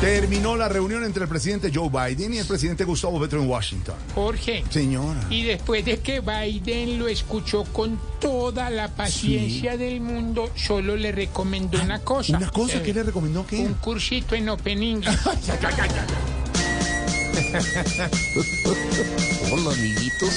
Terminó 0.00 0.56
la 0.56 0.68
reunión 0.68 1.04
entre 1.04 1.22
el 1.22 1.28
presidente 1.28 1.70
Joe 1.74 1.88
Biden 1.88 2.34
y 2.34 2.38
el 2.38 2.46
presidente 2.46 2.84
Gustavo 2.84 3.18
Petro 3.20 3.40
en 3.42 3.48
Washington. 3.48 3.94
Jorge. 4.14 4.62
Señora. 4.70 5.20
Y 5.30 5.44
después 5.44 5.84
de 5.84 5.98
que 6.00 6.20
Biden 6.20 6.98
lo 6.98 7.08
escuchó 7.08 7.64
con 7.64 7.98
toda 8.20 8.68
la 8.70 8.88
paciencia 8.88 9.76
del 9.78 10.00
mundo, 10.02 10.50
solo 10.54 10.96
le 10.96 11.12
recomendó 11.12 11.80
una 11.82 12.00
cosa. 12.00 12.36
¿Una 12.36 12.50
cosa 12.50 12.76
Eh, 12.78 12.82
que 12.82 12.92
le 12.92 13.04
recomendó 13.04 13.46
qué? 13.46 13.58
Un 13.60 13.74
cursito 13.74 14.34
en 14.34 14.48
Open 14.50 14.82
English. 14.82 15.08
Hola, 19.52 19.72
amiguitos. 19.72 20.30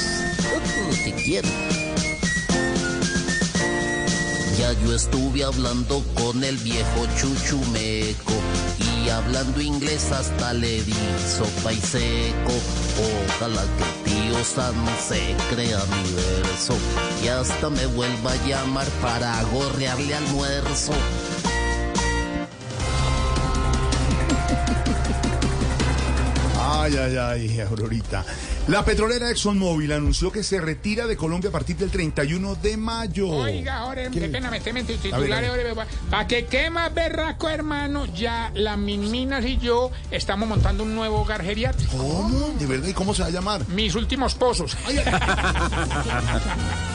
Te 1.04 1.12
quiero. 1.14 1.48
Ya 4.58 4.74
yo 4.84 4.94
estuve 4.96 5.44
hablando 5.44 6.04
con 6.16 6.44
el 6.44 6.58
viejo 6.58 7.06
chuchumeco 7.18 8.34
y 8.80 8.89
hablando 9.12 9.62
inglés 9.62 10.12
hasta 10.12 10.54
le 10.54 10.82
di 10.84 10.94
sopa 11.28 11.74
y 11.74 11.82
seco. 11.82 12.54
Ojalá 13.38 13.64
que 13.78 14.10
tío 14.10 14.44
Sam 14.44 14.76
se 15.08 15.36
crea 15.54 15.80
mi 15.86 16.12
verso 16.14 16.76
y 17.24 17.28
hasta 17.28 17.70
me 17.70 17.86
vuelva 17.88 18.32
a 18.32 18.48
llamar 18.48 18.88
para 19.02 19.42
gorrearle 19.44 20.16
almuerzo. 20.16 20.94
Ay, 26.82 26.96
ay, 26.96 27.18
ay, 27.18 27.60
Aurorita. 27.60 28.24
La 28.70 28.86
petrolera 28.86 29.30
ExxonMobil 29.30 29.92
anunció 29.92 30.32
que 30.32 30.44
se 30.44 30.62
retira 30.62 31.08
de 31.08 31.18
Colombia 31.18 31.50
a 31.50 31.52
partir 31.52 31.76
del 31.76 31.92
31 31.92 32.56
de 32.56 32.78
mayo. 32.78 33.28
Oiga, 33.28 33.80
Jorge, 33.82 34.10
¿Qué? 34.12 34.30
pena 34.30 34.50
ver, 34.50 34.62
titulares. 34.62 35.52
Para 36.10 36.26
que 36.28 36.46
quede 36.46 36.70
más 36.70 36.94
berraco, 36.94 37.50
hermano, 37.50 38.06
ya 38.06 38.52
las 38.54 38.78
Minminas 38.78 39.44
y 39.44 39.58
yo 39.58 39.92
estamos 40.10 40.48
montando 40.48 40.84
un 40.84 40.96
nuevo 40.96 41.20
hogar 41.20 41.44
geriátrico. 41.44 41.98
¿Cómo? 41.98 42.54
¿De 42.58 42.66
verdad? 42.66 42.88
¿Y 42.88 42.94
cómo 42.94 43.14
se 43.14 43.24
va 43.24 43.28
a 43.28 43.32
llamar? 43.32 43.68
Mis 43.68 43.96
últimos 43.96 44.36
pozos. 44.36 44.78
Adiós, 44.86 45.04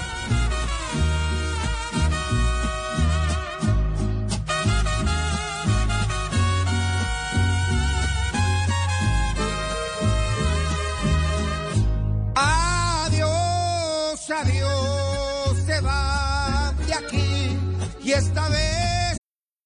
adiós, 14.40 15.58
se 15.66 15.80
va 15.80 16.74
de 16.86 16.94
aquí 16.94 17.58
y 18.02 18.12
esta 18.12 18.48
vez. 18.48 18.83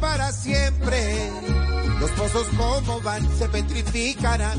Para 0.00 0.32
siempre. 0.32 1.30
Los 2.00 2.10
pozos 2.12 2.46
como 2.56 3.00
van 3.00 3.26
se 3.38 3.48
petrificarán 3.48 4.58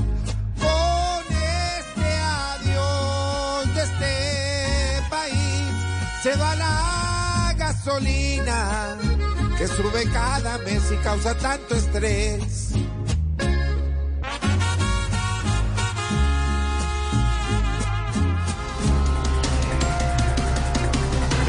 con 0.60 1.36
este 1.36 2.12
adiós 2.44 3.76
de 3.76 3.84
este 3.84 5.10
país. 5.10 5.74
Se 6.24 6.36
va 6.36 6.56
la 6.56 7.54
gasolina 7.58 8.98
que 9.58 9.68
sube 9.68 10.04
cada 10.12 10.58
mes 10.60 10.84
y 10.92 10.96
causa 10.98 11.36
tanto 11.36 11.76
estrés. 11.76 12.74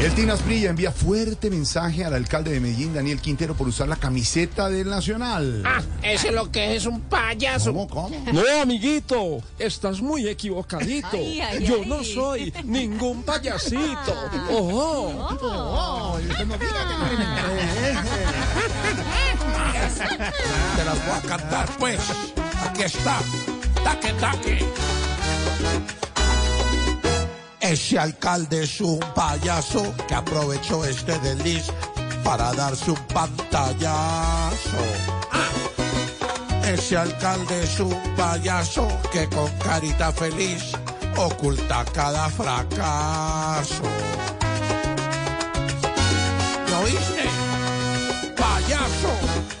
El 0.01 0.15
Tinas 0.15 0.43
Brilla 0.43 0.71
envía 0.71 0.91
fuerte 0.91 1.51
mensaje 1.51 2.03
al 2.03 2.15
alcalde 2.15 2.51
de 2.51 2.59
Medellín, 2.59 2.91
Daniel 2.91 3.21
Quintero, 3.21 3.53
por 3.53 3.67
usar 3.67 3.87
la 3.87 3.95
camiseta 3.95 4.67
del 4.67 4.89
Nacional. 4.89 5.61
Ah, 5.63 5.83
ese 6.01 6.29
es 6.29 6.33
lo 6.33 6.51
que 6.51 6.75
es 6.75 6.87
un 6.87 7.01
payaso. 7.01 7.71
¿Cómo, 7.71 7.87
cómo? 7.87 8.25
No, 8.33 8.41
amiguito, 8.63 9.43
estás 9.59 10.01
muy 10.01 10.27
equivocadito. 10.27 11.17
Yo 11.59 11.85
no 11.85 12.03
soy 12.03 12.51
ningún 12.63 13.21
payasito. 13.21 14.15
Ojo. 14.49 15.37
Oh, 15.39 16.19
no 16.47 16.57
diga 16.57 16.87
Te 20.77 20.83
las 20.83 21.05
voy 21.05 21.15
a 21.15 21.21
cantar, 21.21 21.69
pues. 21.77 21.99
Aquí 22.67 22.81
está. 22.81 23.19
Taque, 23.83 24.13
taque. 24.13 25.00
Ese 27.71 27.97
alcalde 27.97 28.63
es 28.63 28.81
un 28.81 28.99
payaso 29.15 29.95
que 30.05 30.13
aprovechó 30.13 30.83
este 30.83 31.17
desliz 31.19 31.67
para 32.21 32.51
darse 32.51 32.91
un 32.91 32.97
pantallazo. 33.13 34.77
Ese 36.65 36.97
alcalde 36.97 37.63
es 37.63 37.79
un 37.79 37.97
payaso 38.17 38.85
que 39.13 39.25
con 39.29 39.49
carita 39.59 40.11
feliz 40.11 40.73
oculta 41.15 41.85
cada 41.93 42.27
fracaso. 42.27 43.83
¿Lo 46.69 46.79
oíste? 46.79 47.23
Payaso. 48.35 49.60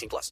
18 0.01 0.09
plus. 0.09 0.29